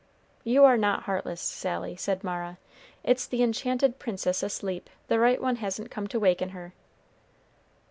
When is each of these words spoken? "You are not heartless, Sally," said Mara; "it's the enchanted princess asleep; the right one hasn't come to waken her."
"You 0.43 0.63
are 0.65 0.77
not 0.77 1.03
heartless, 1.03 1.39
Sally," 1.41 1.95
said 1.95 2.23
Mara; 2.23 2.57
"it's 3.03 3.27
the 3.27 3.43
enchanted 3.43 3.99
princess 3.99 4.41
asleep; 4.41 4.89
the 5.09 5.19
right 5.19 5.39
one 5.39 5.57
hasn't 5.57 5.91
come 5.91 6.07
to 6.07 6.19
waken 6.19 6.49
her." 6.57 6.73